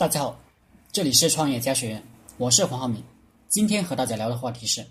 [0.00, 0.40] 大家好，
[0.90, 2.02] 这里是创业家学院，
[2.38, 3.04] 我是黄浩明。
[3.48, 4.82] 今天和大家聊的话题是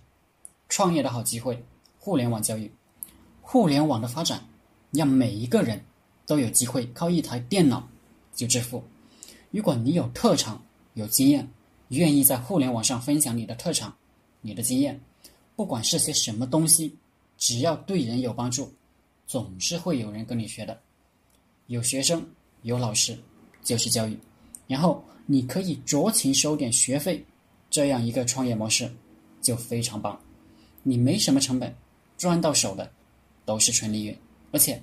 [0.67, 1.65] 创业的好机会——
[1.97, 2.71] 互联网教育。
[3.41, 4.39] 互联网的发展
[4.91, 5.83] 让每一个人
[6.27, 7.89] 都有机会靠一台电脑
[8.35, 8.83] 就致富。
[9.49, 11.49] 如果你有特长、有经验，
[11.87, 13.91] 愿意在互联网上分享你的特长、
[14.41, 15.01] 你的经验，
[15.55, 16.95] 不管是些什么东西，
[17.35, 18.71] 只要对人有帮助，
[19.25, 20.79] 总是会有人跟你学的。
[21.65, 22.23] 有学生，
[22.61, 23.17] 有老师，
[23.63, 24.15] 就是教育。
[24.69, 27.25] 然后你可以酌情收点学费，
[27.71, 28.87] 这样一个创业模式
[29.41, 30.17] 就非常棒。
[30.83, 31.75] 你没什么成本，
[32.19, 32.87] 赚到手的
[33.45, 34.15] 都是纯利润。
[34.51, 34.79] 而且，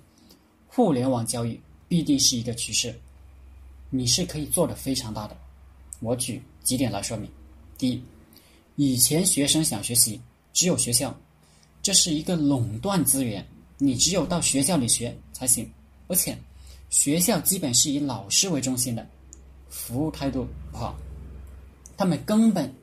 [0.67, 2.93] 互联网教育必定是一个趋势，
[3.89, 5.37] 你是可以做的非常大的。
[6.01, 7.31] 我举几点来说明：
[7.79, 8.03] 第一，
[8.75, 10.21] 以前学生想学习，
[10.53, 11.17] 只有学校，
[11.81, 13.47] 这是一个垄断资源，
[13.79, 15.71] 你只有到学校里学才行。
[16.09, 16.37] 而且，
[16.91, 19.09] 学校基本是以老师为中心的。
[19.77, 20.97] 服务态度不好，
[21.99, 22.75] 他们根本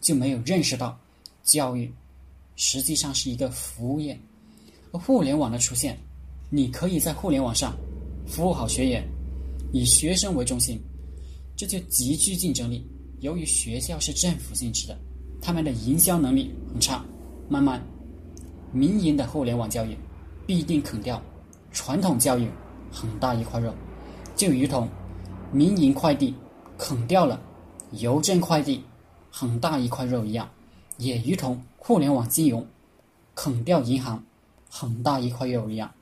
[0.00, 0.96] 就没有认识到
[1.42, 1.92] 教育
[2.54, 4.18] 实际上是一个服务业。
[4.92, 5.98] 而互联网的出现，
[6.48, 7.76] 你可以在互联网上
[8.28, 9.04] 服务好学员，
[9.72, 10.80] 以学生为中心，
[11.56, 12.86] 这就极具竞争力。
[13.20, 14.96] 由于学校是政府性质的，
[15.42, 17.04] 他们的营销能力很差，
[17.48, 17.84] 慢慢
[18.72, 19.96] 民营的互联网教育
[20.46, 21.20] 必定啃掉
[21.72, 22.48] 传统教育
[22.90, 23.74] 很大一块肉，
[24.36, 24.88] 就如同。
[25.52, 26.34] 民营快递
[26.76, 27.40] 啃掉了
[27.92, 28.82] 邮政快递
[29.30, 30.50] 很大一块肉一样，
[30.98, 32.66] 也如同互联网金融
[33.34, 34.22] 啃掉银行
[34.68, 35.92] 很大一块肉一样，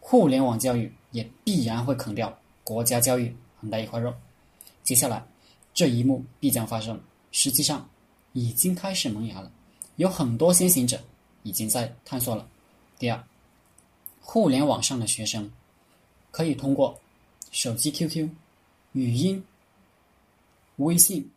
[0.00, 4.12] 互联网教育也必然会啃掉国家教育很大一块肉。
[4.82, 5.24] 接下来
[5.74, 6.98] 这一幕必将发生，
[7.32, 7.88] 实际上
[8.32, 9.50] 已经开始萌芽了，
[9.96, 10.98] 有很多先行者
[11.42, 12.46] 已经在探索了。
[12.98, 13.24] 第二，
[14.20, 15.50] 互联网上的学生
[16.30, 16.98] 可以通过
[17.50, 18.28] 手机 QQ。
[18.96, 19.44] 语音、
[20.76, 21.30] 微信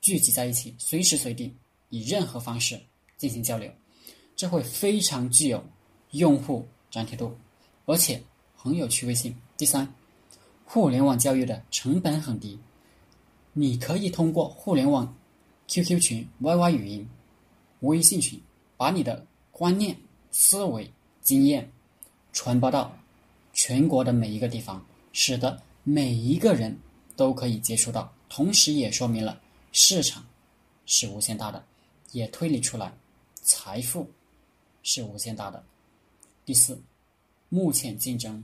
[0.00, 1.54] 聚集在一起，随时随地
[1.90, 2.80] 以任何方式
[3.18, 3.70] 进行交流，
[4.34, 5.62] 这会非常具有
[6.12, 7.36] 用户粘贴度，
[7.84, 8.22] 而且
[8.56, 9.36] 很有趣味性。
[9.58, 9.86] 第三，
[10.64, 12.58] 互联网教育的成本很低，
[13.52, 15.14] 你可以通过互联网
[15.68, 17.06] QQ 群、YY 语音、
[17.80, 18.40] 微信群，
[18.78, 19.94] 把你的观念、
[20.30, 20.90] 思维、
[21.20, 21.70] 经验
[22.32, 22.96] 传播到
[23.52, 26.74] 全国的每一个地方，使得每一个人。
[27.16, 29.40] 都可以接触到，同时也说明了
[29.72, 30.24] 市场
[30.86, 31.64] 是无限大的，
[32.12, 32.92] 也推理出来
[33.42, 34.10] 财富
[34.82, 35.62] 是无限大的。
[36.44, 36.80] 第四，
[37.48, 38.42] 目前竞争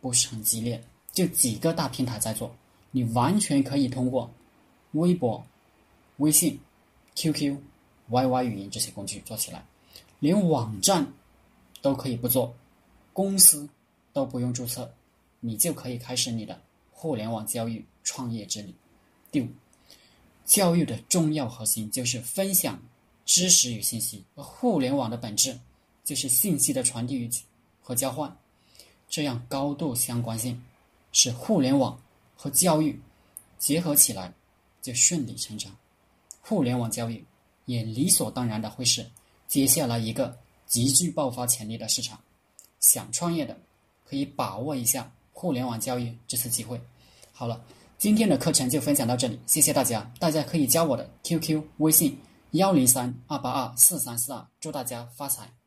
[0.00, 0.82] 不是很激烈，
[1.12, 2.54] 就几个大平台在做，
[2.90, 4.30] 你完全可以通过
[4.92, 5.44] 微博、
[6.16, 6.58] 微信、
[7.14, 7.56] QQ、
[8.10, 9.64] YY 语音这些工具做起来，
[10.18, 11.06] 连网站
[11.80, 12.54] 都可以不做，
[13.12, 13.68] 公司
[14.12, 14.90] 都不用注册，
[15.40, 16.60] 你就可以开始你的
[16.98, 17.86] 互联网教育。
[18.08, 18.74] 创业之旅。
[19.30, 19.46] 第五，
[20.46, 22.82] 教育的重要核心就是分享
[23.26, 25.60] 知识与信息，而互联网的本质
[26.04, 27.28] 就是信息的传递与
[27.82, 28.34] 和交换，
[29.10, 30.58] 这样高度相关性，
[31.12, 32.00] 使互联网
[32.34, 32.98] 和教育
[33.58, 34.32] 结合起来
[34.80, 35.70] 就顺理成章。
[36.40, 37.22] 互联网教育
[37.66, 39.06] 也理所当然的会是
[39.46, 40.34] 接下来一个
[40.66, 42.18] 极具爆发潜力的市场。
[42.80, 43.54] 想创业的
[44.06, 46.80] 可以把握一下互联网教育这次机会。
[47.32, 47.60] 好了。
[47.98, 50.08] 今天的课程就分享到这里，谢谢大家。
[50.20, 52.16] 大家可以加我的 QQ 微信
[52.52, 55.57] 幺零三二八二四三四二，祝大家发财。